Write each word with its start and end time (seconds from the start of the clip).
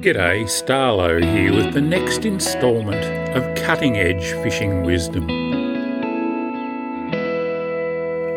G'day, 0.00 0.44
Starlo 0.44 1.20
here 1.20 1.52
with 1.52 1.74
the 1.74 1.80
next 1.80 2.24
instalment 2.24 3.04
of 3.36 3.56
Cutting 3.56 3.96
Edge 3.96 4.30
Fishing 4.44 4.84
Wisdom. 4.84 5.28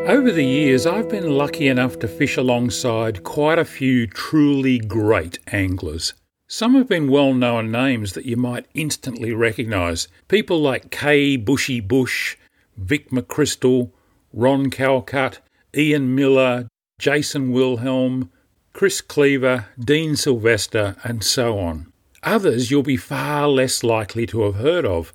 Over 0.07 0.31
the 0.31 0.43
years, 0.43 0.87
I've 0.87 1.07
been 1.07 1.37
lucky 1.37 1.67
enough 1.67 1.99
to 1.99 2.07
fish 2.07 2.35
alongside 2.35 3.23
quite 3.23 3.59
a 3.59 3.63
few 3.63 4.07
truly 4.07 4.79
great 4.79 5.37
anglers. 5.51 6.15
Some 6.47 6.73
have 6.73 6.87
been 6.89 7.11
well 7.11 7.31
known 7.31 7.69
names 7.69 8.13
that 8.13 8.25
you 8.25 8.37
might 8.37 8.65
instantly 8.73 9.31
recognise. 9.31 10.07
People 10.29 10.59
like 10.59 10.89
Kaj 10.89 11.45
Bushy 11.45 11.79
Busch, 11.79 12.37
Vic 12.75 13.11
McCristal, 13.11 13.91
Ron 14.33 14.71
Calcutt, 14.71 15.37
Ian 15.77 16.15
Miller, 16.15 16.67
Jason 16.97 17.51
Wilhelm, 17.51 18.31
Chris 18.73 19.01
Cleaver, 19.01 19.67
Dean 19.79 20.15
Silvester, 20.15 20.95
and 21.03 21.23
so 21.23 21.59
on. 21.59 21.91
Others 22.23 22.71
you'll 22.71 22.83
be 22.83 22.97
far 22.97 23.47
less 23.47 23.83
likely 23.83 24.25
to 24.27 24.43
have 24.43 24.55
heard 24.55 24.85
of. 24.85 25.11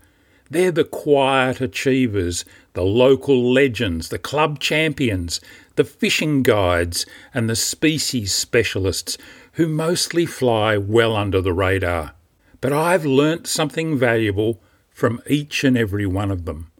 They're 0.50 0.70
the 0.70 0.84
quiet 0.84 1.60
achievers, 1.60 2.44
the 2.74 2.84
local 2.84 3.52
legends, 3.52 4.10
the 4.10 4.18
club 4.18 4.60
champions, 4.60 5.40
the 5.74 5.84
fishing 5.84 6.42
guides, 6.42 7.06
and 7.34 7.48
the 7.48 7.56
species 7.56 8.32
specialists 8.32 9.18
who 9.52 9.66
mostly 9.66 10.26
fly 10.26 10.76
well 10.76 11.16
under 11.16 11.40
the 11.40 11.52
radar. 11.52 12.12
But 12.60 12.72
I've 12.72 13.06
learnt 13.06 13.46
something 13.46 13.98
valuable 13.98 14.60
from 14.90 15.20
each 15.26 15.64
and 15.64 15.76
every 15.76 16.06
one 16.06 16.30
of 16.30 16.44
them. 16.44 16.70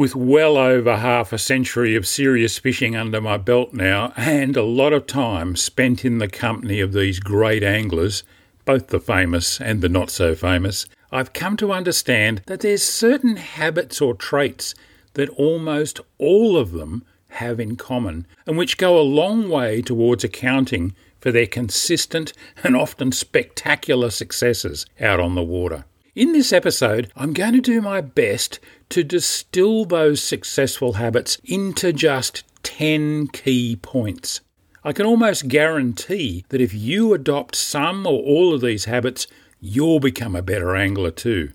With 0.00 0.16
well 0.16 0.56
over 0.56 0.96
half 0.96 1.30
a 1.30 1.36
century 1.36 1.94
of 1.94 2.06
serious 2.06 2.58
fishing 2.58 2.96
under 2.96 3.20
my 3.20 3.36
belt 3.36 3.74
now, 3.74 4.14
and 4.16 4.56
a 4.56 4.62
lot 4.62 4.94
of 4.94 5.06
time 5.06 5.56
spent 5.56 6.06
in 6.06 6.16
the 6.16 6.26
company 6.26 6.80
of 6.80 6.94
these 6.94 7.20
great 7.20 7.62
anglers, 7.62 8.24
both 8.64 8.86
the 8.86 8.98
famous 8.98 9.60
and 9.60 9.82
the 9.82 9.90
not 9.90 10.08
so 10.08 10.34
famous, 10.34 10.86
I've 11.12 11.34
come 11.34 11.54
to 11.58 11.74
understand 11.74 12.40
that 12.46 12.60
there's 12.60 12.82
certain 12.82 13.36
habits 13.36 14.00
or 14.00 14.14
traits 14.14 14.74
that 15.12 15.28
almost 15.28 16.00
all 16.16 16.56
of 16.56 16.72
them 16.72 17.04
have 17.28 17.60
in 17.60 17.76
common, 17.76 18.26
and 18.46 18.56
which 18.56 18.78
go 18.78 18.98
a 18.98 19.02
long 19.02 19.50
way 19.50 19.82
towards 19.82 20.24
accounting 20.24 20.94
for 21.20 21.30
their 21.30 21.46
consistent 21.46 22.32
and 22.64 22.74
often 22.74 23.12
spectacular 23.12 24.08
successes 24.08 24.86
out 24.98 25.20
on 25.20 25.34
the 25.34 25.42
water. 25.42 25.84
In 26.16 26.32
this 26.32 26.52
episode, 26.52 27.12
I'm 27.14 27.32
going 27.32 27.52
to 27.52 27.60
do 27.60 27.80
my 27.80 28.00
best 28.00 28.58
to 28.88 29.04
distill 29.04 29.84
those 29.84 30.20
successful 30.20 30.94
habits 30.94 31.38
into 31.44 31.92
just 31.92 32.42
10 32.64 33.28
key 33.28 33.76
points. 33.76 34.40
I 34.82 34.92
can 34.92 35.06
almost 35.06 35.46
guarantee 35.46 36.44
that 36.48 36.60
if 36.60 36.74
you 36.74 37.14
adopt 37.14 37.54
some 37.54 38.06
or 38.06 38.20
all 38.24 38.52
of 38.52 38.60
these 38.60 38.86
habits, 38.86 39.28
you'll 39.60 40.00
become 40.00 40.34
a 40.34 40.42
better 40.42 40.74
angler 40.74 41.12
too. 41.12 41.52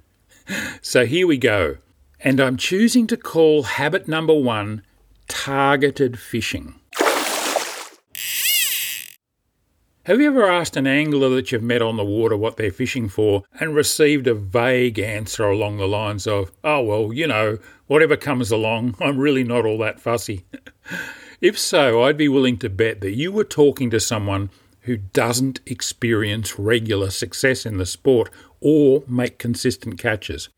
So 0.81 1.07
here 1.07 1.25
we 1.25 1.37
go. 1.37 1.77
And 2.19 2.39
I'm 2.39 2.55
choosing 2.55 3.07
to 3.07 3.17
call 3.17 3.63
habit 3.63 4.07
number 4.07 4.35
one 4.35 4.83
targeted 5.27 6.19
fishing. 6.19 6.75
Have 10.05 10.21
you 10.21 10.27
ever 10.27 10.47
asked 10.47 10.77
an 10.77 10.85
angler 10.85 11.29
that 11.29 11.51
you've 11.51 11.63
met 11.63 11.81
on 11.81 11.97
the 11.97 12.05
water 12.05 12.37
what 12.37 12.57
they're 12.57 12.69
fishing 12.69 13.09
for 13.09 13.41
and 13.59 13.73
received 13.73 14.27
a 14.27 14.35
vague 14.35 14.99
answer 14.99 15.45
along 15.45 15.77
the 15.77 15.87
lines 15.87 16.27
of, 16.27 16.51
oh, 16.63 16.83
well, 16.83 17.11
you 17.11 17.25
know, 17.25 17.57
whatever 17.87 18.15
comes 18.15 18.51
along, 18.51 18.93
I'm 18.99 19.17
really 19.17 19.43
not 19.43 19.65
all 19.65 19.79
that 19.79 19.99
fussy? 19.99 20.45
if 21.41 21.57
so, 21.57 22.03
I'd 22.03 22.17
be 22.17 22.29
willing 22.29 22.57
to 22.59 22.69
bet 22.69 23.01
that 23.01 23.15
you 23.15 23.31
were 23.31 23.43
talking 23.43 23.89
to 23.89 23.99
someone 23.99 24.51
who 24.81 24.97
doesn't 24.97 25.59
experience 25.65 26.59
regular 26.59 27.09
success 27.09 27.65
in 27.65 27.77
the 27.79 27.85
sport 27.87 28.29
or 28.61 29.03
make 29.07 29.39
consistent 29.39 29.97
catches. 29.97 30.49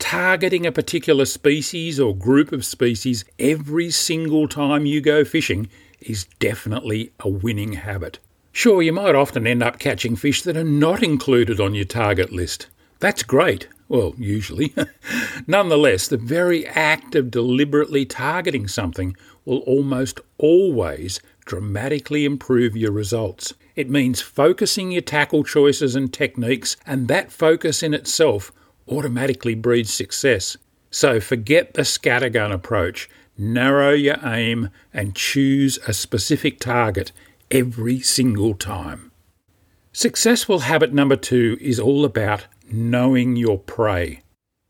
Targeting 0.00 0.66
a 0.66 0.72
particular 0.72 1.26
species 1.26 2.00
or 2.00 2.12
group 2.12 2.50
of 2.50 2.64
species 2.64 3.24
every 3.38 3.92
single 3.92 4.48
time 4.48 4.84
you 4.84 5.00
go 5.00 5.24
fishing 5.24 5.68
is 6.00 6.24
definitely 6.40 7.12
a 7.20 7.28
winning 7.28 7.74
habit. 7.74 8.18
Sure, 8.52 8.82
you 8.82 8.92
might 8.92 9.14
often 9.14 9.46
end 9.46 9.62
up 9.62 9.78
catching 9.78 10.16
fish 10.16 10.42
that 10.42 10.56
are 10.56 10.64
not 10.64 11.02
included 11.02 11.60
on 11.60 11.74
your 11.74 11.84
target 11.84 12.32
list. 12.32 12.66
That's 12.98 13.22
great. 13.22 13.68
Well, 13.88 14.14
usually. 14.18 14.74
Nonetheless, 15.46 16.08
the 16.08 16.16
very 16.16 16.66
act 16.66 17.14
of 17.14 17.30
deliberately 17.30 18.04
targeting 18.04 18.68
something 18.68 19.16
will 19.44 19.58
almost 19.60 20.20
always 20.38 21.20
dramatically 21.44 22.24
improve 22.24 22.76
your 22.76 22.92
results. 22.92 23.54
It 23.74 23.90
means 23.90 24.20
focusing 24.20 24.92
your 24.92 25.02
tackle 25.02 25.42
choices 25.42 25.96
and 25.96 26.12
techniques, 26.12 26.76
and 26.86 27.08
that 27.08 27.32
focus 27.32 27.82
in 27.82 27.94
itself 27.94 28.52
automatically 28.88 29.54
breeds 29.54 29.92
success. 29.92 30.56
So 30.90 31.20
forget 31.20 31.74
the 31.74 31.82
scattergun 31.82 32.52
approach, 32.52 33.08
narrow 33.38 33.92
your 33.92 34.18
aim, 34.24 34.70
and 34.92 35.14
choose 35.16 35.78
a 35.86 35.92
specific 35.92 36.60
target 36.60 37.12
every 37.50 38.00
single 38.00 38.54
time. 38.54 39.10
Successful 39.92 40.60
habit 40.60 40.92
number 40.92 41.16
two 41.16 41.58
is 41.60 41.80
all 41.80 42.04
about 42.04 42.46
knowing 42.70 43.36
your 43.36 43.58
prey. 43.58 44.22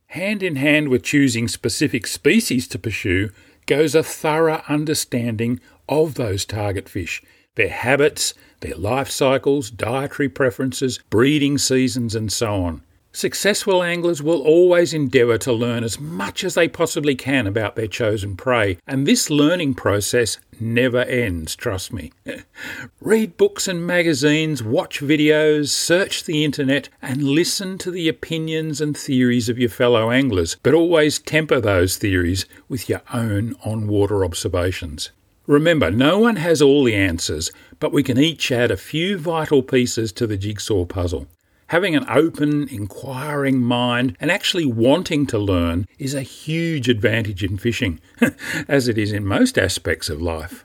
Hand 0.07 0.43
in 0.43 0.57
hand 0.57 0.89
with 0.89 1.03
choosing 1.03 1.47
specific 1.47 2.07
species 2.07 2.67
to 2.69 2.79
pursue 2.79 3.31
goes 3.67 3.95
a 3.95 4.03
thorough 4.03 4.63
understanding 4.69 5.61
of 5.89 6.15
those 6.15 6.45
target 6.45 6.89
fish, 6.89 7.23
their 7.55 7.69
habits, 7.69 8.35
their 8.61 8.75
life 8.75 9.11
cycles, 9.11 9.71
dietary 9.71 10.29
preferences, 10.29 10.99
breeding 11.11 11.59
seasons, 11.59 12.15
and 12.15 12.33
so 12.33 12.65
on. 12.65 12.83
Successful 13.13 13.83
anglers 13.83 14.23
will 14.23 14.41
always 14.41 14.95
endeavour 14.95 15.37
to 15.39 15.53
learn 15.53 15.83
as 15.83 15.99
much 15.99 16.45
as 16.45 16.55
they 16.55 16.69
possibly 16.69 17.17
can 17.17 17.49
about 17.49 17.75
their 17.75 17.89
chosen 17.89 18.37
prey, 18.37 18.79
and 18.87 19.05
this 19.05 19.29
learning 19.29 19.75
process 19.75 20.39
never 20.61 21.01
ends, 21.03 21.57
trust 21.57 21.93
me. 21.93 22.13
Read 23.01 23.37
books 23.37 23.67
and 23.67 23.85
magazines, 23.85 24.63
watch 24.63 25.01
videos, 25.01 25.71
search 25.71 26.23
the 26.23 26.45
internet, 26.45 26.89
and 27.03 27.25
listen 27.25 27.79
to 27.79 27.91
the 27.91 28.09
opinions 28.09 28.81
and 28.81 28.97
theories 28.97 29.49
of 29.49 29.59
your 29.59 29.71
fellow 29.71 30.13
anglers, 30.13 30.57
but 30.63 30.73
always 30.73 31.19
temper 31.19 31.61
those 31.61 31.97
theories 31.97 32.47
with 32.69 32.89
your 32.89 33.03
own 33.13 33.57
on 33.65 33.89
water 33.89 34.25
observations. 34.25 35.11
Remember, 35.49 35.91
no 35.91 36.21
one 36.21 36.37
has 36.37 36.63
all 36.63 36.85
the 36.85 36.95
answers, 36.95 37.51
but 37.81 37.93
we 37.93 38.05
can 38.05 38.21
each 38.21 38.53
add 38.53 38.71
a 38.71 38.77
few 38.77 39.19
vital 39.19 39.65
pieces 39.65 40.13
to 40.13 40.29
the 40.29 40.37
jigsaw 40.37 40.85
puzzle. 40.85 41.27
Having 41.71 41.95
an 41.95 42.07
open, 42.09 42.67
inquiring 42.67 43.61
mind 43.61 44.17
and 44.19 44.29
actually 44.29 44.65
wanting 44.65 45.25
to 45.29 45.39
learn 45.39 45.87
is 46.01 46.15
a 46.15 46.23
huge 46.23 46.89
advantage 46.89 47.45
in 47.45 47.59
fishing, 47.59 48.01
as 48.67 48.89
it 48.89 48.99
is 48.99 49.13
in 49.13 49.25
most 49.25 49.57
aspects 49.57 50.09
of 50.09 50.21
life. 50.21 50.65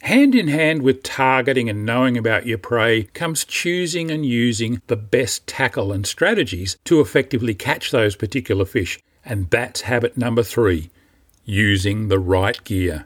Hand 0.00 0.34
in 0.34 0.48
hand 0.48 0.80
with 0.80 1.02
targeting 1.02 1.68
and 1.68 1.84
knowing 1.84 2.16
about 2.16 2.46
your 2.46 2.56
prey 2.56 3.02
comes 3.12 3.44
choosing 3.44 4.10
and 4.10 4.24
using 4.24 4.80
the 4.86 4.96
best 4.96 5.46
tackle 5.46 5.92
and 5.92 6.06
strategies 6.06 6.78
to 6.84 7.02
effectively 7.02 7.52
catch 7.52 7.90
those 7.90 8.16
particular 8.16 8.64
fish, 8.64 8.98
and 9.22 9.50
that's 9.50 9.82
habit 9.82 10.16
number 10.16 10.42
three 10.42 10.88
using 11.44 12.08
the 12.08 12.18
right 12.18 12.64
gear. 12.64 13.04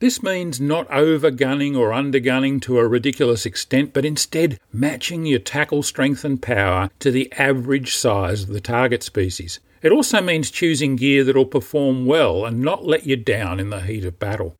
This 0.00 0.22
means 0.22 0.58
not 0.58 0.88
overgunning 0.88 1.76
or 1.76 1.90
undergunning 1.90 2.62
to 2.62 2.78
a 2.78 2.88
ridiculous 2.88 3.44
extent, 3.44 3.92
but 3.92 4.06
instead 4.06 4.58
matching 4.72 5.26
your 5.26 5.40
tackle 5.40 5.82
strength 5.82 6.24
and 6.24 6.40
power 6.40 6.88
to 7.00 7.10
the 7.10 7.30
average 7.34 7.94
size 7.94 8.44
of 8.44 8.48
the 8.48 8.62
target 8.62 9.02
species. 9.02 9.60
It 9.82 9.92
also 9.92 10.22
means 10.22 10.50
choosing 10.50 10.96
gear 10.96 11.22
that'll 11.22 11.44
perform 11.44 12.06
well 12.06 12.46
and 12.46 12.62
not 12.62 12.86
let 12.86 13.04
you 13.04 13.16
down 13.16 13.60
in 13.60 13.68
the 13.68 13.82
heat 13.82 14.06
of 14.06 14.18
battle. 14.18 14.56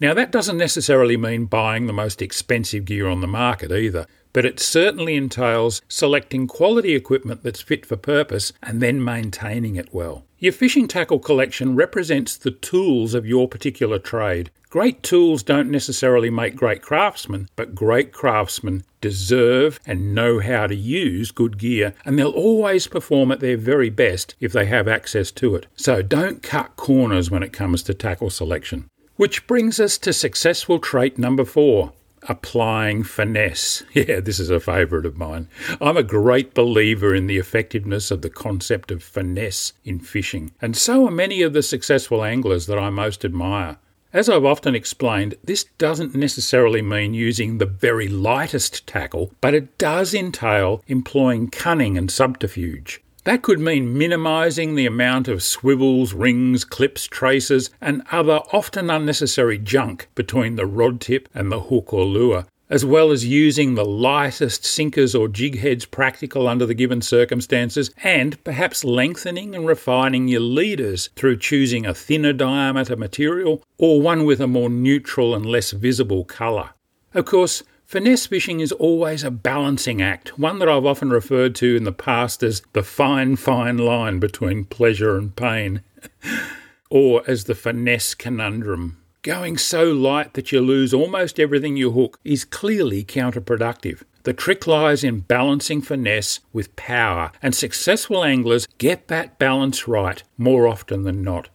Now, 0.00 0.14
that 0.14 0.30
doesn't 0.32 0.56
necessarily 0.56 1.18
mean 1.18 1.44
buying 1.44 1.86
the 1.86 1.92
most 1.92 2.22
expensive 2.22 2.86
gear 2.86 3.06
on 3.06 3.20
the 3.20 3.26
market 3.26 3.70
either, 3.70 4.06
but 4.32 4.46
it 4.46 4.58
certainly 4.58 5.14
entails 5.14 5.82
selecting 5.88 6.46
quality 6.46 6.94
equipment 6.94 7.42
that's 7.42 7.60
fit 7.60 7.84
for 7.84 7.96
purpose 7.96 8.52
and 8.62 8.80
then 8.80 9.04
maintaining 9.04 9.76
it 9.76 9.92
well. 9.92 10.24
Your 10.38 10.52
fishing 10.52 10.88
tackle 10.88 11.18
collection 11.18 11.76
represents 11.76 12.36
the 12.36 12.50
tools 12.50 13.12
of 13.12 13.26
your 13.26 13.46
particular 13.46 13.98
trade. 13.98 14.50
Great 14.70 15.02
tools 15.02 15.42
don't 15.42 15.70
necessarily 15.70 16.30
make 16.30 16.56
great 16.56 16.80
craftsmen, 16.80 17.50
but 17.54 17.74
great 17.74 18.10
craftsmen 18.10 18.84
deserve 19.02 19.78
and 19.84 20.14
know 20.14 20.38
how 20.38 20.66
to 20.66 20.74
use 20.74 21.30
good 21.30 21.58
gear, 21.58 21.92
and 22.06 22.18
they'll 22.18 22.30
always 22.30 22.86
perform 22.86 23.30
at 23.32 23.40
their 23.40 23.56
very 23.58 23.90
best 23.90 24.34
if 24.40 24.52
they 24.52 24.64
have 24.64 24.88
access 24.88 25.30
to 25.32 25.56
it. 25.56 25.66
So 25.76 26.00
don't 26.00 26.42
cut 26.42 26.76
corners 26.76 27.30
when 27.30 27.42
it 27.42 27.52
comes 27.52 27.82
to 27.82 27.92
tackle 27.92 28.30
selection. 28.30 28.89
Which 29.20 29.46
brings 29.46 29.78
us 29.78 29.98
to 29.98 30.14
successful 30.14 30.78
trait 30.78 31.18
number 31.18 31.44
four 31.44 31.92
applying 32.22 33.02
finesse. 33.02 33.82
Yeah, 33.92 34.20
this 34.20 34.40
is 34.40 34.48
a 34.48 34.58
favourite 34.58 35.04
of 35.04 35.18
mine. 35.18 35.46
I'm 35.78 35.98
a 35.98 36.02
great 36.02 36.54
believer 36.54 37.14
in 37.14 37.26
the 37.26 37.36
effectiveness 37.36 38.10
of 38.10 38.22
the 38.22 38.30
concept 38.30 38.90
of 38.90 39.02
finesse 39.02 39.74
in 39.84 39.98
fishing, 39.98 40.52
and 40.62 40.74
so 40.74 41.06
are 41.06 41.10
many 41.10 41.42
of 41.42 41.52
the 41.52 41.62
successful 41.62 42.24
anglers 42.24 42.64
that 42.64 42.78
I 42.78 42.88
most 42.88 43.22
admire. 43.22 43.76
As 44.10 44.30
I've 44.30 44.46
often 44.46 44.74
explained, 44.74 45.34
this 45.44 45.64
doesn't 45.76 46.14
necessarily 46.14 46.80
mean 46.80 47.12
using 47.12 47.58
the 47.58 47.66
very 47.66 48.08
lightest 48.08 48.86
tackle, 48.86 49.34
but 49.42 49.52
it 49.52 49.76
does 49.76 50.14
entail 50.14 50.82
employing 50.86 51.50
cunning 51.50 51.98
and 51.98 52.10
subterfuge. 52.10 53.02
That 53.24 53.42
could 53.42 53.60
mean 53.60 53.98
minimising 53.98 54.74
the 54.74 54.86
amount 54.86 55.28
of 55.28 55.42
swivels, 55.42 56.14
rings, 56.14 56.64
clips, 56.64 57.06
traces, 57.06 57.68
and 57.80 58.02
other 58.10 58.40
often 58.50 58.88
unnecessary 58.88 59.58
junk 59.58 60.08
between 60.14 60.56
the 60.56 60.64
rod 60.64 61.02
tip 61.02 61.28
and 61.34 61.52
the 61.52 61.60
hook 61.60 61.92
or 61.92 62.04
lure, 62.04 62.46
as 62.70 62.82
well 62.82 63.10
as 63.10 63.26
using 63.26 63.74
the 63.74 63.84
lightest 63.84 64.64
sinkers 64.64 65.14
or 65.14 65.28
jig 65.28 65.58
heads 65.58 65.84
practical 65.84 66.48
under 66.48 66.64
the 66.64 66.72
given 66.72 67.02
circumstances, 67.02 67.90
and 68.02 68.42
perhaps 68.42 68.84
lengthening 68.84 69.54
and 69.54 69.66
refining 69.66 70.26
your 70.26 70.40
leaders 70.40 71.10
through 71.14 71.36
choosing 71.36 71.84
a 71.84 71.92
thinner 71.92 72.32
diameter 72.32 72.96
material 72.96 73.62
or 73.76 74.00
one 74.00 74.24
with 74.24 74.40
a 74.40 74.46
more 74.46 74.70
neutral 74.70 75.34
and 75.34 75.44
less 75.44 75.72
visible 75.72 76.24
colour. 76.24 76.70
Of 77.12 77.26
course, 77.26 77.64
finesse 77.90 78.24
fishing 78.24 78.60
is 78.60 78.70
always 78.70 79.24
a 79.24 79.32
balancing 79.32 80.00
act, 80.00 80.38
one 80.38 80.60
that 80.60 80.68
I've 80.68 80.86
often 80.86 81.10
referred 81.10 81.56
to 81.56 81.74
in 81.74 81.82
the 81.82 81.90
past 81.90 82.40
as 82.44 82.62
the 82.72 82.84
fine, 82.84 83.34
fine 83.34 83.78
line 83.78 84.20
between 84.20 84.64
pleasure 84.64 85.18
and 85.18 85.34
pain, 85.34 85.82
or 86.90 87.24
as 87.26 87.44
the 87.44 87.54
finesse 87.56 88.14
conundrum. 88.14 89.02
Going 89.22 89.58
so 89.58 89.90
light 89.90 90.34
that 90.34 90.52
you 90.52 90.60
lose 90.60 90.94
almost 90.94 91.40
everything 91.40 91.76
you 91.76 91.90
hook 91.90 92.20
is 92.22 92.44
clearly 92.44 93.02
counterproductive. 93.02 94.04
The 94.22 94.34
trick 94.34 94.68
lies 94.68 95.02
in 95.02 95.20
balancing 95.20 95.82
finesse 95.82 96.38
with 96.52 96.76
power, 96.76 97.32
and 97.42 97.56
successful 97.56 98.22
anglers 98.22 98.68
get 98.78 99.08
that 99.08 99.36
balance 99.40 99.88
right 99.88 100.22
more 100.38 100.68
often 100.68 101.02
than 101.02 101.22
not. 101.22 101.48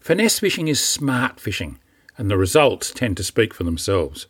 Finesse 0.00 0.38
fishing 0.38 0.68
is 0.68 0.82
smart 0.82 1.38
fishing, 1.38 1.78
and 2.16 2.30
the 2.30 2.38
results 2.38 2.92
tend 2.92 3.18
to 3.18 3.22
speak 3.22 3.52
for 3.52 3.64
themselves. 3.64 4.26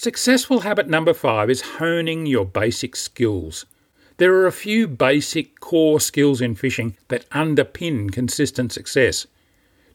Successful 0.00 0.60
habit 0.60 0.86
number 0.86 1.12
five 1.12 1.50
is 1.50 1.74
honing 1.80 2.24
your 2.24 2.44
basic 2.44 2.94
skills. 2.94 3.66
There 4.18 4.32
are 4.36 4.46
a 4.46 4.52
few 4.52 4.86
basic 4.86 5.58
core 5.58 5.98
skills 5.98 6.40
in 6.40 6.54
fishing 6.54 6.96
that 7.08 7.28
underpin 7.30 8.12
consistent 8.12 8.70
success. 8.70 9.26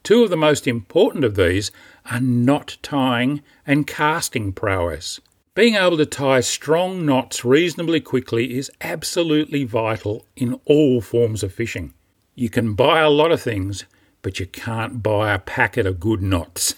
Two 0.02 0.22
of 0.22 0.28
the 0.28 0.36
most 0.36 0.66
important 0.66 1.24
of 1.24 1.36
these 1.36 1.72
are 2.10 2.20
knot 2.20 2.76
tying 2.82 3.40
and 3.66 3.86
casting 3.86 4.52
prowess. 4.52 5.20
Being 5.54 5.74
able 5.74 5.96
to 5.96 6.04
tie 6.04 6.40
strong 6.40 7.06
knots 7.06 7.42
reasonably 7.42 8.02
quickly 8.02 8.58
is 8.58 8.70
absolutely 8.82 9.64
vital 9.64 10.26
in 10.36 10.60
all 10.66 11.00
forms 11.00 11.42
of 11.42 11.54
fishing. 11.54 11.94
You 12.34 12.50
can 12.50 12.74
buy 12.74 13.00
a 13.00 13.08
lot 13.08 13.32
of 13.32 13.40
things, 13.40 13.86
but 14.20 14.38
you 14.38 14.44
can't 14.44 15.02
buy 15.02 15.32
a 15.32 15.38
packet 15.38 15.86
of 15.86 15.98
good 15.98 16.20
knots. 16.20 16.74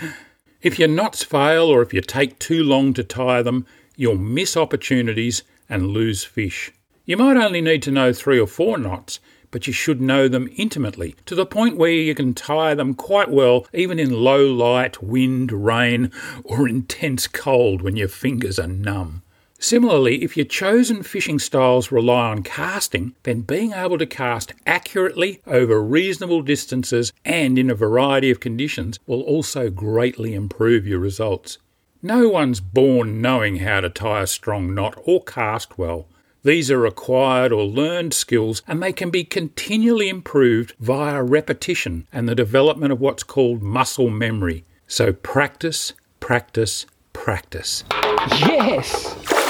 if 0.62 0.78
your 0.78 0.88
knots 0.88 1.24
fail 1.24 1.64
or 1.64 1.82
if 1.82 1.92
you 1.92 2.00
take 2.00 2.38
too 2.38 2.62
long 2.62 2.94
to 2.94 3.04
tie 3.04 3.42
them, 3.42 3.66
you'll 3.96 4.16
miss 4.16 4.56
opportunities 4.56 5.42
and 5.68 5.88
lose 5.88 6.24
fish. 6.24 6.72
You 7.04 7.16
might 7.16 7.36
only 7.36 7.60
need 7.60 7.82
to 7.82 7.90
know 7.90 8.12
three 8.12 8.38
or 8.38 8.46
four 8.46 8.78
knots, 8.78 9.18
but 9.50 9.66
you 9.66 9.72
should 9.72 10.00
know 10.00 10.28
them 10.28 10.48
intimately, 10.56 11.14
to 11.26 11.34
the 11.34 11.44
point 11.44 11.76
where 11.76 11.90
you 11.90 12.14
can 12.14 12.32
tie 12.32 12.74
them 12.74 12.94
quite 12.94 13.30
well, 13.30 13.66
even 13.74 13.98
in 13.98 14.10
low 14.10 14.46
light, 14.46 15.02
wind, 15.02 15.52
rain, 15.52 16.10
or 16.44 16.68
intense 16.68 17.26
cold 17.26 17.82
when 17.82 17.96
your 17.96 18.08
fingers 18.08 18.58
are 18.58 18.68
numb. 18.68 19.22
Similarly, 19.62 20.24
if 20.24 20.36
your 20.36 20.44
chosen 20.44 21.04
fishing 21.04 21.38
styles 21.38 21.92
rely 21.92 22.30
on 22.30 22.42
casting, 22.42 23.14
then 23.22 23.42
being 23.42 23.72
able 23.72 23.96
to 23.96 24.06
cast 24.06 24.52
accurately 24.66 25.40
over 25.46 25.80
reasonable 25.80 26.42
distances 26.42 27.12
and 27.24 27.56
in 27.56 27.70
a 27.70 27.74
variety 27.76 28.28
of 28.32 28.40
conditions 28.40 28.98
will 29.06 29.20
also 29.20 29.70
greatly 29.70 30.34
improve 30.34 30.84
your 30.84 30.98
results. 30.98 31.58
No 32.02 32.28
one's 32.28 32.58
born 32.58 33.22
knowing 33.22 33.58
how 33.58 33.78
to 33.78 33.88
tie 33.88 34.22
a 34.22 34.26
strong 34.26 34.74
knot 34.74 35.00
or 35.04 35.22
cast 35.22 35.78
well. 35.78 36.08
These 36.42 36.68
are 36.72 36.84
acquired 36.84 37.52
or 37.52 37.62
learned 37.62 38.14
skills 38.14 38.62
and 38.66 38.82
they 38.82 38.92
can 38.92 39.10
be 39.10 39.22
continually 39.22 40.08
improved 40.08 40.74
via 40.80 41.22
repetition 41.22 42.08
and 42.12 42.28
the 42.28 42.34
development 42.34 42.90
of 42.90 43.00
what's 43.00 43.22
called 43.22 43.62
muscle 43.62 44.10
memory. 44.10 44.64
So 44.88 45.12
practice, 45.12 45.92
practice, 46.18 46.84
practice. 47.12 47.84
Yes! 48.28 49.41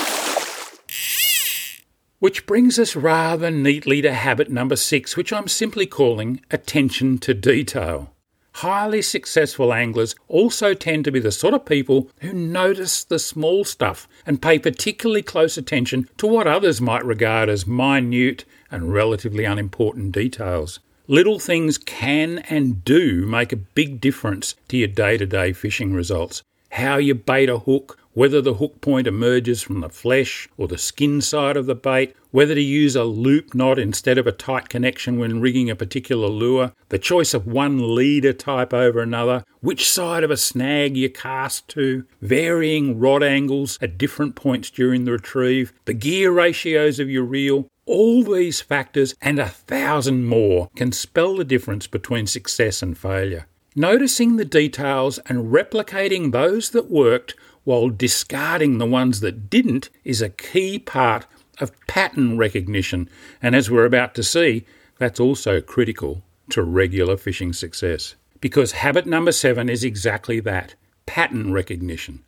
Which 2.22 2.46
brings 2.46 2.78
us 2.78 2.94
rather 2.94 3.50
neatly 3.50 4.00
to 4.02 4.14
habit 4.14 4.48
number 4.48 4.76
six, 4.76 5.16
which 5.16 5.32
I'm 5.32 5.48
simply 5.48 5.86
calling 5.86 6.40
attention 6.52 7.18
to 7.18 7.34
detail. 7.34 8.12
Highly 8.52 9.02
successful 9.02 9.72
anglers 9.72 10.14
also 10.28 10.72
tend 10.72 11.04
to 11.06 11.10
be 11.10 11.18
the 11.18 11.32
sort 11.32 11.52
of 11.52 11.64
people 11.64 12.10
who 12.20 12.32
notice 12.32 13.02
the 13.02 13.18
small 13.18 13.64
stuff 13.64 14.06
and 14.24 14.40
pay 14.40 14.60
particularly 14.60 15.22
close 15.22 15.58
attention 15.58 16.08
to 16.18 16.28
what 16.28 16.46
others 16.46 16.80
might 16.80 17.04
regard 17.04 17.48
as 17.48 17.66
minute 17.66 18.44
and 18.70 18.92
relatively 18.92 19.44
unimportant 19.44 20.12
details. 20.12 20.78
Little 21.08 21.40
things 21.40 21.76
can 21.76 22.38
and 22.48 22.84
do 22.84 23.26
make 23.26 23.52
a 23.52 23.56
big 23.56 24.00
difference 24.00 24.54
to 24.68 24.76
your 24.76 24.86
day 24.86 25.18
to 25.18 25.26
day 25.26 25.52
fishing 25.52 25.92
results. 25.92 26.44
How 26.70 26.98
you 26.98 27.16
bait 27.16 27.48
a 27.48 27.58
hook, 27.58 27.98
whether 28.14 28.40
the 28.40 28.54
hook 28.54 28.80
point 28.80 29.06
emerges 29.06 29.62
from 29.62 29.80
the 29.80 29.88
flesh 29.88 30.48
or 30.56 30.68
the 30.68 30.78
skin 30.78 31.20
side 31.20 31.56
of 31.56 31.66
the 31.66 31.74
bait, 31.74 32.14
whether 32.30 32.54
to 32.54 32.62
use 32.62 32.96
a 32.96 33.04
loop 33.04 33.54
knot 33.54 33.78
instead 33.78 34.18
of 34.18 34.26
a 34.26 34.32
tight 34.32 34.68
connection 34.68 35.18
when 35.18 35.40
rigging 35.40 35.70
a 35.70 35.76
particular 35.76 36.28
lure, 36.28 36.72
the 36.88 36.98
choice 36.98 37.34
of 37.34 37.46
one 37.46 37.94
leader 37.94 38.32
type 38.32 38.72
over 38.72 39.00
another, 39.00 39.44
which 39.60 39.90
side 39.90 40.24
of 40.24 40.30
a 40.30 40.36
snag 40.36 40.96
you 40.96 41.08
cast 41.08 41.68
to, 41.68 42.04
varying 42.20 42.98
rod 42.98 43.22
angles 43.22 43.78
at 43.80 43.98
different 43.98 44.34
points 44.34 44.70
during 44.70 45.04
the 45.04 45.12
retrieve, 45.12 45.72
the 45.84 45.94
gear 45.94 46.30
ratios 46.30 46.98
of 46.98 47.10
your 47.10 47.24
reel, 47.24 47.68
all 47.84 48.22
these 48.22 48.60
factors 48.60 49.14
and 49.20 49.38
a 49.38 49.48
thousand 49.48 50.24
more 50.24 50.70
can 50.76 50.92
spell 50.92 51.36
the 51.36 51.44
difference 51.44 51.86
between 51.86 52.26
success 52.26 52.82
and 52.82 52.96
failure. 52.96 53.46
Noticing 53.74 54.36
the 54.36 54.44
details 54.44 55.18
and 55.26 55.50
replicating 55.50 56.30
those 56.30 56.70
that 56.70 56.90
worked 56.90 57.34
while 57.64 57.88
discarding 57.88 58.78
the 58.78 58.86
ones 58.86 59.20
that 59.20 59.48
didn't 59.48 59.90
is 60.04 60.20
a 60.20 60.28
key 60.28 60.78
part 60.78 61.26
of 61.60 61.72
pattern 61.86 62.36
recognition, 62.36 63.08
and 63.40 63.54
as 63.54 63.70
we're 63.70 63.84
about 63.84 64.14
to 64.14 64.22
see, 64.22 64.64
that's 64.98 65.20
also 65.20 65.60
critical 65.60 66.22
to 66.50 66.62
regular 66.62 67.16
fishing 67.16 67.52
success. 67.52 68.14
Because 68.40 68.72
habit 68.72 69.06
number 69.06 69.32
seven 69.32 69.68
is 69.68 69.84
exactly 69.84 70.40
that 70.40 70.74
pattern 71.06 71.52
recognition. 71.52 72.24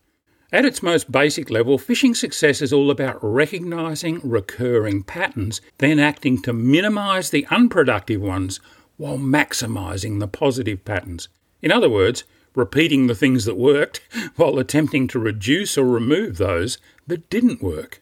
At 0.53 0.65
its 0.65 0.85
most 0.85 1.11
basic 1.11 1.51
level, 1.51 1.79
fishing 1.79 2.15
success 2.15 2.63
is 2.63 2.73
all 2.73 2.91
about 2.91 3.19
recognising 3.21 4.21
recurring 4.23 5.03
patterns, 5.03 5.61
then 5.79 5.99
acting 5.99 6.41
to 6.43 6.53
minimise 6.53 7.31
the 7.31 7.47
unproductive 7.51 8.21
ones 8.21 8.61
while 8.97 9.19
maximising 9.19 10.21
the 10.21 10.29
positive 10.29 10.85
patterns. 10.85 11.29
In 11.61 11.73
other 11.73 11.91
words, 11.91 12.23
repeating 12.55 13.07
the 13.07 13.15
things 13.15 13.45
that 13.45 13.57
worked 13.57 14.01
while 14.37 14.59
attempting 14.59 15.09
to 15.09 15.19
reduce 15.19 15.77
or 15.77 15.85
remove 15.85 16.37
those 16.37 16.79
that 17.07 17.29
didn't 17.31 17.63
work. 17.63 18.01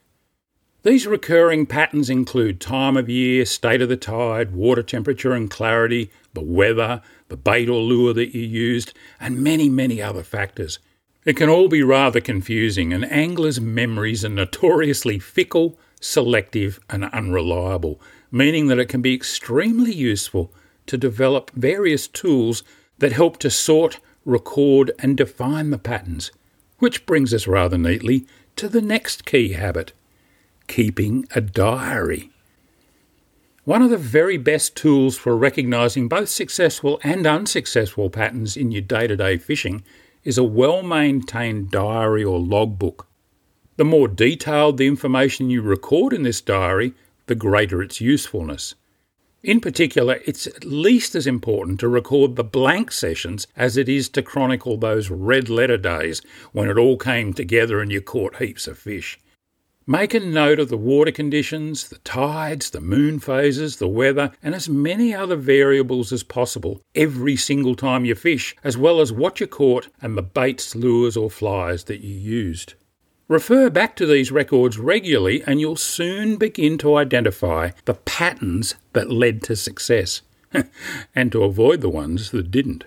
These 0.82 1.06
recurring 1.06 1.66
patterns 1.66 2.11
include 2.11 2.61
time 2.61 2.97
of 2.97 3.09
year, 3.09 3.44
state 3.44 3.80
of 3.82 3.88
the 3.88 3.97
tide, 3.97 4.52
water 4.52 4.82
temperature 4.82 5.32
and 5.32 5.49
clarity, 5.49 6.11
the 6.35 6.40
weather, 6.40 7.02
the 7.28 7.37
bait 7.37 7.68
or 7.68 7.80
lure 7.80 8.12
that 8.14 8.35
you 8.35 8.42
used, 8.42 8.92
and 9.21 9.42
many, 9.42 9.68
many 9.68 10.02
other 10.02 10.25
factors. 10.25 10.80
It 11.25 11.37
can 11.37 11.49
all 11.49 11.68
be 11.68 11.85
rather 11.85 12.21
confusing, 12.21 12.92
and 12.92 13.04
anglers' 13.04 13.61
memories 13.61 14.25
are 14.25 14.28
notoriously 14.28 15.21
fickle, 15.21 15.78
selective, 16.00 16.80
and 16.90 17.04
unreliable, 17.04 18.00
meaning 18.32 18.66
that 18.66 18.80
it 18.80 18.88
can 18.88 19.02
be 19.02 19.14
extremely 19.14 19.94
useful 19.94 20.52
to 20.87 20.99
develop 20.99 21.52
various 21.52 22.09
tools 22.09 22.64
that 22.99 23.12
help 23.12 23.38
to 23.38 23.50
sort, 23.50 24.00
record, 24.25 24.93
and 24.99 25.17
define 25.17 25.71
the 25.71 25.79
patterns, 25.79 26.31
which 26.79 27.07
brings 27.07 27.33
us 27.35 27.47
rather 27.47 27.79
neatly 27.79 28.26
to 28.57 28.69
the 28.69 28.83
next 28.83 29.25
key 29.25 29.52
habit 29.52 29.93
keeping 30.67 31.26
a 31.35 31.41
diary. 31.41 32.31
One 33.64 33.83
of 33.83 33.91
the 33.91 33.99
very 33.99 34.38
best 34.38 34.75
tools 34.75 35.17
for 35.17 35.37
recognising 35.37 36.09
both 36.09 36.29
successful 36.29 36.99
and 37.05 37.26
unsuccessful 37.26 38.11
patterns 38.11 38.57
in 38.57 38.71
your 38.73 38.83
day 38.83 39.07
to 39.07 39.17
day 39.17 39.37
fishing 39.37 39.85
is 40.25 40.38
a 40.38 40.45
well 40.45 40.83
maintained 40.83 41.71
diary 41.71 42.25
or 42.25 42.41
logbook. 42.41 43.07
The 43.76 43.85
more 43.85 44.09
detailed 44.09 44.79
the 44.79 44.87
information 44.87 45.50
you 45.50 45.62
record 45.62 46.12
in 46.12 46.23
this 46.23 46.41
diary, 46.41 46.95
the 47.26 47.35
greater 47.35 47.83
its 47.83 48.00
usefulness. 48.00 48.75
In 49.43 49.61
particular, 49.61 50.21
it's 50.25 50.47
at 50.47 50.65
least 50.65 51.17
as 51.17 51.27
important 51.27 51.81
to 51.81 51.89
record 51.89 52.37
the 52.37 52.45
blank 52.45 52.93
sessions 52.93 53.49
as 53.57 53.77
it 53.77 53.89
is 53.89 54.09
to 54.11 54.23
chronicle 54.23 54.77
those 54.77 55.11
red 55.11 55.49
letter 55.49 55.77
days 55.77 56.23
when 56.53 56.71
it 56.71 56.79
all 56.79 56.97
came 56.97 57.33
together 57.33 57.81
and 57.81 57.91
you 57.91 58.01
caught 58.01 58.37
heaps 58.37 58.69
of 58.69 58.79
fish. 58.79 59.19
Make 59.85 60.15
a 60.15 60.21
note 60.21 60.61
of 60.61 60.69
the 60.69 60.77
water 60.77 61.11
conditions, 61.11 61.89
the 61.89 61.99
tides, 61.99 62.71
the 62.71 62.81
moon 62.81 63.19
phases, 63.19 63.79
the 63.79 63.89
weather, 63.89 64.31
and 64.45 64.55
as 64.55 64.69
many 64.69 65.13
other 65.13 65.35
variables 65.35 66.13
as 66.13 66.23
possible 66.23 66.81
every 66.95 67.35
single 67.35 67.75
time 67.75 68.05
you 68.05 68.15
fish, 68.15 68.55
as 68.63 68.77
well 68.77 69.01
as 69.01 69.13
what 69.13 69.41
you 69.41 69.49
caught 69.49 69.89
and 70.01 70.17
the 70.17 70.23
baits, 70.23 70.77
lures, 70.77 71.17
or 71.17 71.29
flies 71.29 71.85
that 71.85 72.01
you 72.01 72.15
used. 72.15 72.75
Refer 73.33 73.71
back 73.71 73.97
to 73.97 74.05
these 74.05 74.31
records 74.31 74.79
regularly, 74.79 75.43
and 75.47 75.59
you'll 75.59 75.77
soon 75.77 76.37
begin 76.37 76.77
to 76.77 76.97
identify 76.97 77.71
the 77.87 77.95
patterns 77.95 78.75
that 78.93 79.11
led 79.11 79.43
to 79.45 79.57
success, 79.57 80.21
and 81.15 81.33
to 81.33 81.43
avoid 81.43 81.81
the 81.81 81.89
ones 81.89 82.31
that 82.33 82.51
didn't. 82.51 82.85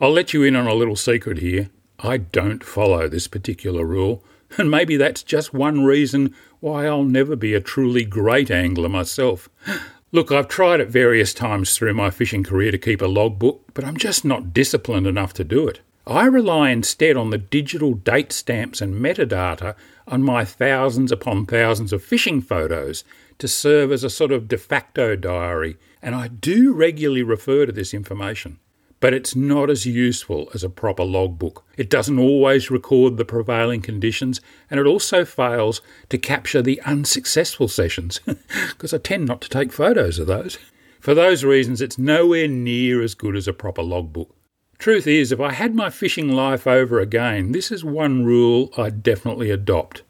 I'll 0.00 0.10
let 0.10 0.32
you 0.32 0.42
in 0.42 0.56
on 0.56 0.66
a 0.66 0.72
little 0.72 0.96
secret 0.96 1.36
here. 1.36 1.68
I 1.98 2.16
don't 2.16 2.64
follow 2.64 3.08
this 3.08 3.28
particular 3.28 3.84
rule 3.84 4.24
and 4.56 4.70
maybe 4.70 4.96
that's 4.96 5.22
just 5.22 5.52
one 5.52 5.84
reason 5.84 6.34
why 6.60 6.86
I'll 6.86 7.04
never 7.04 7.36
be 7.36 7.52
a 7.52 7.60
truly 7.60 8.06
great 8.06 8.50
angler 8.50 8.88
myself. 8.88 9.50
Look, 10.12 10.32
I've 10.32 10.48
tried 10.48 10.80
at 10.80 10.88
various 10.88 11.34
times 11.34 11.76
through 11.76 11.92
my 11.92 12.08
fishing 12.08 12.42
career 12.42 12.70
to 12.70 12.78
keep 12.78 13.02
a 13.02 13.06
logbook, 13.06 13.74
but 13.74 13.84
I'm 13.84 13.98
just 13.98 14.24
not 14.24 14.54
disciplined 14.54 15.06
enough 15.06 15.34
to 15.34 15.44
do 15.44 15.68
it. 15.68 15.80
I 16.06 16.26
rely 16.26 16.70
instead 16.70 17.16
on 17.16 17.30
the 17.30 17.38
digital 17.38 17.94
date 17.94 18.32
stamps 18.32 18.80
and 18.80 18.94
metadata 18.94 19.74
on 20.06 20.22
my 20.22 20.44
thousands 20.44 21.10
upon 21.10 21.46
thousands 21.46 21.92
of 21.92 22.04
fishing 22.04 22.40
photos 22.40 23.04
to 23.38 23.48
serve 23.48 23.90
as 23.90 24.04
a 24.04 24.10
sort 24.10 24.30
of 24.30 24.48
de 24.48 24.58
facto 24.58 25.16
diary, 25.16 25.76
and 26.02 26.14
I 26.14 26.28
do 26.28 26.72
regularly 26.72 27.22
refer 27.22 27.66
to 27.66 27.72
this 27.72 27.94
information 27.94 28.58
but 29.04 29.12
it's 29.12 29.36
not 29.36 29.68
as 29.68 29.84
useful 29.84 30.48
as 30.54 30.64
a 30.64 30.70
proper 30.70 31.04
logbook. 31.04 31.62
It 31.76 31.90
doesn't 31.90 32.18
always 32.18 32.70
record 32.70 33.18
the 33.18 33.24
prevailing 33.26 33.82
conditions, 33.82 34.40
and 34.70 34.80
it 34.80 34.86
also 34.86 35.26
fails 35.26 35.82
to 36.08 36.16
capture 36.16 36.62
the 36.62 36.80
unsuccessful 36.86 37.68
sessions, 37.68 38.20
because 38.70 38.94
I 38.94 38.96
tend 38.96 39.26
not 39.26 39.42
to 39.42 39.50
take 39.50 39.74
photos 39.74 40.18
of 40.18 40.26
those. 40.26 40.56
For 41.00 41.12
those 41.12 41.44
reasons, 41.44 41.82
it's 41.82 41.98
nowhere 41.98 42.48
near 42.48 43.02
as 43.02 43.14
good 43.14 43.36
as 43.36 43.46
a 43.46 43.52
proper 43.52 43.82
logbook. 43.82 44.34
Truth 44.78 45.06
is, 45.06 45.32
if 45.32 45.40
I 45.40 45.52
had 45.52 45.74
my 45.74 45.90
fishing 45.90 46.28
life 46.28 46.66
over 46.66 47.00
again, 47.00 47.52
this 47.52 47.70
is 47.72 47.84
one 47.84 48.24
rule 48.24 48.70
I'd 48.76 49.02
definitely 49.02 49.50
adopt 49.50 50.02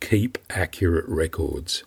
keep 0.00 0.38
accurate 0.50 1.06
records. 1.08 1.84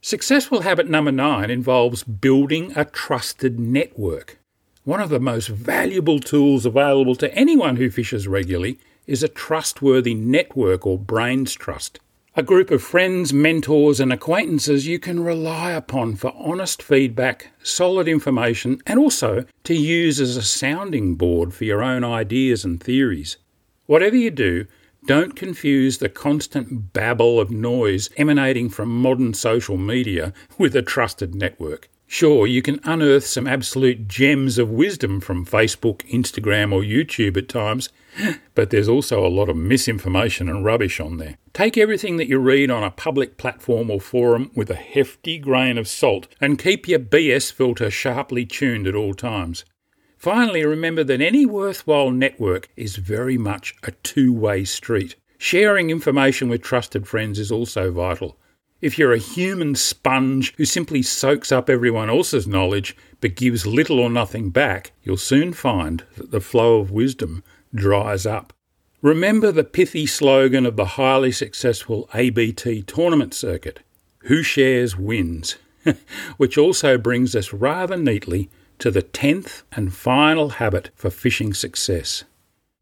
Successful 0.00 0.62
habit 0.62 0.88
number 0.88 1.12
nine 1.12 1.50
involves 1.50 2.02
building 2.02 2.72
a 2.74 2.84
trusted 2.84 3.60
network. 3.60 4.38
One 4.84 5.00
of 5.00 5.10
the 5.10 5.20
most 5.20 5.48
valuable 5.48 6.18
tools 6.18 6.64
available 6.64 7.14
to 7.16 7.34
anyone 7.34 7.76
who 7.76 7.90
fishes 7.90 8.26
regularly 8.26 8.78
is 9.06 9.22
a 9.22 9.28
trustworthy 9.28 10.14
network 10.14 10.86
or 10.86 10.98
brains 10.98 11.52
trust. 11.54 12.00
A 12.38 12.42
group 12.44 12.70
of 12.70 12.84
friends, 12.84 13.32
mentors, 13.32 13.98
and 13.98 14.12
acquaintances 14.12 14.86
you 14.86 15.00
can 15.00 15.24
rely 15.24 15.72
upon 15.72 16.14
for 16.14 16.32
honest 16.36 16.80
feedback, 16.80 17.50
solid 17.64 18.06
information, 18.06 18.80
and 18.86 18.96
also 18.96 19.44
to 19.64 19.74
use 19.74 20.20
as 20.20 20.36
a 20.36 20.42
sounding 20.42 21.16
board 21.16 21.52
for 21.52 21.64
your 21.64 21.82
own 21.82 22.04
ideas 22.04 22.64
and 22.64 22.80
theories. 22.80 23.38
Whatever 23.86 24.14
you 24.14 24.30
do, 24.30 24.68
don't 25.04 25.34
confuse 25.34 25.98
the 25.98 26.08
constant 26.08 26.92
babble 26.92 27.40
of 27.40 27.50
noise 27.50 28.08
emanating 28.16 28.68
from 28.68 29.02
modern 29.02 29.34
social 29.34 29.76
media 29.76 30.32
with 30.58 30.76
a 30.76 30.82
trusted 30.82 31.34
network. 31.34 31.88
Sure, 32.10 32.46
you 32.46 32.62
can 32.62 32.80
unearth 32.84 33.26
some 33.26 33.46
absolute 33.46 34.08
gems 34.08 34.56
of 34.56 34.70
wisdom 34.70 35.20
from 35.20 35.44
Facebook, 35.44 35.98
Instagram, 36.10 36.72
or 36.72 36.80
YouTube 36.80 37.36
at 37.36 37.50
times, 37.50 37.90
but 38.54 38.70
there's 38.70 38.88
also 38.88 39.24
a 39.24 39.28
lot 39.28 39.50
of 39.50 39.56
misinformation 39.58 40.48
and 40.48 40.64
rubbish 40.64 41.00
on 41.00 41.18
there. 41.18 41.36
Take 41.52 41.76
everything 41.76 42.16
that 42.16 42.26
you 42.26 42.38
read 42.38 42.70
on 42.70 42.82
a 42.82 42.90
public 42.90 43.36
platform 43.36 43.90
or 43.90 44.00
forum 44.00 44.50
with 44.54 44.70
a 44.70 44.74
hefty 44.74 45.38
grain 45.38 45.76
of 45.76 45.86
salt 45.86 46.28
and 46.40 46.58
keep 46.58 46.88
your 46.88 46.98
BS 46.98 47.52
filter 47.52 47.90
sharply 47.90 48.46
tuned 48.46 48.86
at 48.86 48.94
all 48.94 49.12
times. 49.12 49.66
Finally, 50.16 50.64
remember 50.64 51.04
that 51.04 51.20
any 51.20 51.44
worthwhile 51.44 52.10
network 52.10 52.70
is 52.74 52.96
very 52.96 53.36
much 53.36 53.74
a 53.82 53.90
two 53.90 54.32
way 54.32 54.64
street. 54.64 55.14
Sharing 55.36 55.90
information 55.90 56.48
with 56.48 56.62
trusted 56.62 57.06
friends 57.06 57.38
is 57.38 57.52
also 57.52 57.92
vital. 57.92 58.38
If 58.80 58.98
you're 58.98 59.12
a 59.12 59.18
human 59.18 59.74
sponge 59.74 60.54
who 60.56 60.64
simply 60.64 61.02
soaks 61.02 61.50
up 61.50 61.68
everyone 61.68 62.08
else's 62.08 62.46
knowledge 62.46 62.96
but 63.20 63.34
gives 63.34 63.66
little 63.66 63.98
or 63.98 64.08
nothing 64.08 64.50
back, 64.50 64.92
you'll 65.02 65.16
soon 65.16 65.52
find 65.52 66.04
that 66.16 66.30
the 66.30 66.40
flow 66.40 66.78
of 66.78 66.90
wisdom 66.90 67.42
dries 67.74 68.24
up. 68.24 68.52
Remember 69.02 69.50
the 69.50 69.64
pithy 69.64 70.06
slogan 70.06 70.64
of 70.64 70.76
the 70.76 70.84
highly 70.84 71.32
successful 71.32 72.08
ABT 72.14 72.82
tournament 72.82 73.34
circuit 73.34 73.80
Who 74.24 74.42
shares 74.42 74.96
wins, 74.96 75.56
which 76.36 76.56
also 76.56 76.98
brings 76.98 77.34
us 77.34 77.52
rather 77.52 77.96
neatly 77.96 78.50
to 78.78 78.90
the 78.90 79.02
tenth 79.02 79.64
and 79.72 79.92
final 79.92 80.50
habit 80.50 80.90
for 80.94 81.10
fishing 81.10 81.52
success 81.52 82.24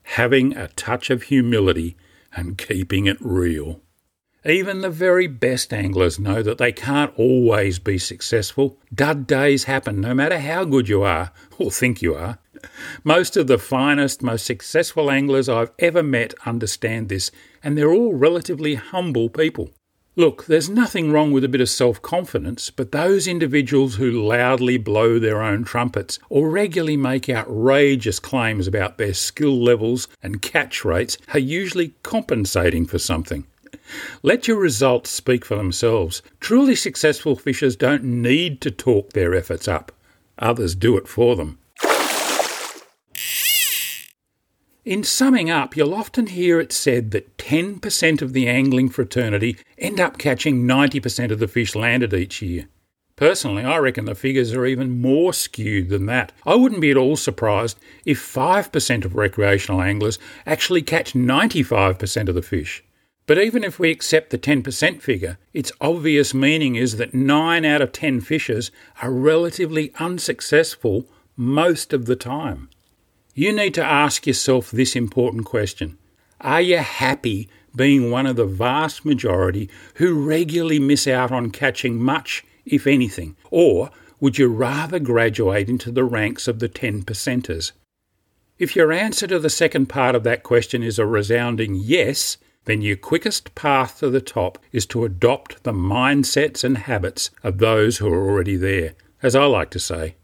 having 0.06 0.56
a 0.56 0.68
touch 0.68 1.10
of 1.10 1.24
humility 1.24 1.96
and 2.34 2.56
keeping 2.56 3.06
it 3.06 3.16
real. 3.20 3.80
Even 4.46 4.80
the 4.80 4.90
very 4.90 5.26
best 5.26 5.72
anglers 5.72 6.20
know 6.20 6.40
that 6.40 6.58
they 6.58 6.70
can't 6.70 7.12
always 7.16 7.80
be 7.80 7.98
successful. 7.98 8.78
Dud 8.94 9.26
days 9.26 9.64
happen 9.64 10.00
no 10.00 10.14
matter 10.14 10.38
how 10.38 10.64
good 10.64 10.88
you 10.88 11.02
are, 11.02 11.32
or 11.58 11.72
think 11.72 12.00
you 12.00 12.14
are. 12.14 12.38
Most 13.02 13.36
of 13.36 13.48
the 13.48 13.58
finest, 13.58 14.22
most 14.22 14.46
successful 14.46 15.10
anglers 15.10 15.48
I've 15.48 15.72
ever 15.80 16.00
met 16.00 16.32
understand 16.46 17.08
this, 17.08 17.32
and 17.64 17.76
they're 17.76 17.92
all 17.92 18.14
relatively 18.14 18.76
humble 18.76 19.28
people. 19.28 19.70
Look, 20.14 20.46
there's 20.46 20.70
nothing 20.70 21.10
wrong 21.10 21.32
with 21.32 21.42
a 21.42 21.48
bit 21.48 21.60
of 21.60 21.68
self 21.68 22.00
confidence, 22.00 22.70
but 22.70 22.92
those 22.92 23.26
individuals 23.26 23.96
who 23.96 24.10
loudly 24.10 24.78
blow 24.78 25.18
their 25.18 25.42
own 25.42 25.64
trumpets 25.64 26.20
or 26.30 26.48
regularly 26.48 26.96
make 26.96 27.28
outrageous 27.28 28.20
claims 28.20 28.68
about 28.68 28.96
their 28.96 29.12
skill 29.12 29.60
levels 29.60 30.06
and 30.22 30.40
catch 30.40 30.84
rates 30.84 31.18
are 31.34 31.40
usually 31.40 31.94
compensating 32.04 32.86
for 32.86 33.00
something. 33.00 33.44
Let 34.22 34.48
your 34.48 34.58
results 34.58 35.10
speak 35.10 35.44
for 35.44 35.56
themselves. 35.56 36.22
Truly 36.40 36.74
successful 36.74 37.36
fishers 37.36 37.76
don't 37.76 38.04
need 38.04 38.60
to 38.62 38.70
talk 38.70 39.12
their 39.12 39.34
efforts 39.34 39.68
up, 39.68 39.92
others 40.38 40.74
do 40.74 40.96
it 40.96 41.08
for 41.08 41.36
them. 41.36 41.58
In 44.84 45.02
summing 45.02 45.50
up, 45.50 45.76
you'll 45.76 45.94
often 45.94 46.28
hear 46.28 46.60
it 46.60 46.72
said 46.72 47.10
that 47.10 47.36
10% 47.38 48.22
of 48.22 48.32
the 48.32 48.46
angling 48.46 48.88
fraternity 48.88 49.56
end 49.76 49.98
up 49.98 50.16
catching 50.16 50.62
90% 50.62 51.32
of 51.32 51.40
the 51.40 51.48
fish 51.48 51.74
landed 51.74 52.14
each 52.14 52.40
year. 52.40 52.68
Personally, 53.16 53.64
I 53.64 53.78
reckon 53.78 54.04
the 54.04 54.14
figures 54.14 54.52
are 54.52 54.64
even 54.64 55.00
more 55.00 55.32
skewed 55.32 55.88
than 55.88 56.06
that. 56.06 56.32
I 56.44 56.54
wouldn't 56.54 56.82
be 56.82 56.92
at 56.92 56.96
all 56.96 57.16
surprised 57.16 57.80
if 58.04 58.20
5% 58.20 59.04
of 59.04 59.16
recreational 59.16 59.82
anglers 59.82 60.20
actually 60.46 60.82
catch 60.82 61.14
95% 61.14 62.28
of 62.28 62.36
the 62.36 62.42
fish. 62.42 62.84
But 63.26 63.38
even 63.38 63.64
if 63.64 63.78
we 63.78 63.90
accept 63.90 64.30
the 64.30 64.38
10% 64.38 65.02
figure, 65.02 65.38
its 65.52 65.72
obvious 65.80 66.32
meaning 66.32 66.76
is 66.76 66.96
that 66.96 67.14
9 67.14 67.64
out 67.64 67.82
of 67.82 67.92
10 67.92 68.20
fishers 68.20 68.70
are 69.02 69.10
relatively 69.10 69.92
unsuccessful 69.98 71.06
most 71.36 71.92
of 71.92 72.06
the 72.06 72.16
time 72.16 72.68
you 73.36 73.52
need 73.52 73.74
to 73.74 73.84
ask 73.84 74.26
yourself 74.26 74.70
this 74.70 74.96
important 74.96 75.44
question 75.44 75.98
Are 76.40 76.62
you 76.62 76.78
happy 76.78 77.50
being 77.76 78.10
one 78.10 78.24
of 78.24 78.36
the 78.36 78.46
vast 78.46 79.04
majority 79.04 79.68
who 79.96 80.26
regularly 80.26 80.78
miss 80.78 81.06
out 81.06 81.30
on 81.30 81.50
catching 81.50 82.02
much, 82.02 82.42
if 82.64 82.86
anything? 82.86 83.36
Or 83.50 83.90
would 84.20 84.38
you 84.38 84.48
rather 84.48 84.98
graduate 84.98 85.68
into 85.68 85.92
the 85.92 86.02
ranks 86.02 86.48
of 86.48 86.60
the 86.60 86.68
10 86.68 87.02
percenters? 87.02 87.72
If 88.58 88.74
your 88.74 88.90
answer 88.90 89.26
to 89.26 89.38
the 89.38 89.50
second 89.50 89.90
part 89.90 90.14
of 90.14 90.24
that 90.24 90.42
question 90.42 90.82
is 90.82 90.98
a 90.98 91.04
resounding 91.04 91.74
yes, 91.74 92.38
then 92.66 92.82
your 92.82 92.96
quickest 92.96 93.54
path 93.54 94.00
to 94.00 94.10
the 94.10 94.20
top 94.20 94.58
is 94.72 94.86
to 94.86 95.04
adopt 95.04 95.62
the 95.64 95.72
mindsets 95.72 96.62
and 96.62 96.78
habits 96.78 97.30
of 97.42 97.58
those 97.58 97.98
who 97.98 98.12
are 98.12 98.28
already 98.28 98.56
there. 98.56 98.94
As 99.22 99.34
I 99.34 99.46
like 99.46 99.70
to 99.70 99.78
say, 99.78 100.16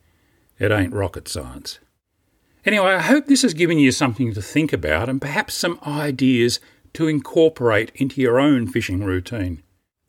it 0.58 0.70
ain't 0.70 0.92
rocket 0.92 1.26
science. 1.26 1.78
Anyway, 2.64 2.92
I 2.92 3.00
hope 3.00 3.26
this 3.26 3.42
has 3.42 3.54
given 3.54 3.78
you 3.78 3.90
something 3.90 4.32
to 4.34 4.42
think 4.42 4.72
about 4.72 5.08
and 5.08 5.20
perhaps 5.20 5.54
some 5.54 5.80
ideas 5.86 6.60
to 6.92 7.08
incorporate 7.08 7.90
into 7.94 8.20
your 8.20 8.38
own 8.38 8.66
fishing 8.66 9.02
routine. 9.02 9.62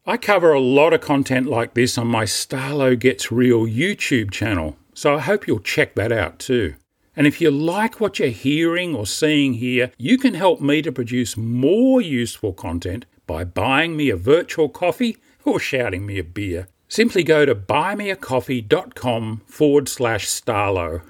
I 0.05 0.17
cover 0.17 0.51
a 0.51 0.59
lot 0.59 0.93
of 0.93 1.01
content 1.01 1.47
like 1.47 1.73
this 1.73 1.97
on 1.97 2.07
my 2.07 2.25
Starlo 2.25 2.99
Gets 2.99 3.31
Reel 3.31 3.65
YouTube 3.65 4.31
channel, 4.31 4.75
so 4.93 5.15
I 5.15 5.19
hope 5.21 5.47
you'll 5.47 5.59
check 5.59 5.95
that 5.95 6.11
out 6.11 6.39
too. 6.39 6.75
And 7.15 7.27
if 7.27 7.39
you 7.39 7.51
like 7.51 7.99
what 7.99 8.19
you're 8.19 8.29
hearing 8.29 8.95
or 8.95 9.05
seeing 9.05 9.55
here, 9.55 9.91
you 9.97 10.17
can 10.17 10.33
help 10.33 10.61
me 10.61 10.81
to 10.81 10.91
produce 10.91 11.37
more 11.37 12.01
useful 12.01 12.53
content 12.53 13.05
by 13.27 13.43
buying 13.43 13.95
me 13.95 14.09
a 14.09 14.15
virtual 14.15 14.69
coffee 14.69 15.17
or 15.45 15.59
shouting 15.59 16.05
me 16.05 16.19
a 16.19 16.23
beer. 16.23 16.67
Simply 16.87 17.23
go 17.23 17.45
to 17.45 17.55
buymeacoffee.com 17.55 19.41
forward 19.47 19.89
slash 19.89 20.27
Starlo 20.27 21.01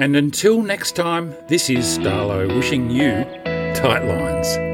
and 0.00 0.16
until 0.16 0.62
next 0.62 0.96
time, 0.96 1.34
this 1.46 1.68
is 1.68 1.98
Starlo 1.98 2.48
wishing 2.56 2.90
you 2.90 3.22
tight 3.74 4.02
lines. 4.02 4.69